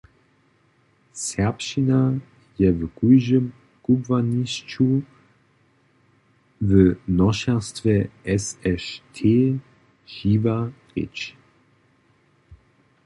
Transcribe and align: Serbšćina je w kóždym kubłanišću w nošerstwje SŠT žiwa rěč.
Serbšćina 1.23 1.99
je 2.61 2.69
w 2.79 2.81
kóždym 2.97 3.45
kubłanišću 3.83 4.87
w 6.69 6.71
nošerstwje 7.19 7.97
SŠT 8.45 9.17
žiwa 10.13 10.59
rěč. 10.93 11.15